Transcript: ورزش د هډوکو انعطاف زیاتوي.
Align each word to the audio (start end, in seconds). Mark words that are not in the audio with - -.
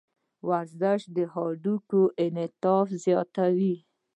ورزش 0.47 1.01
د 1.15 1.17
هډوکو 1.33 2.01
انعطاف 2.23 2.87
زیاتوي. 3.03 3.75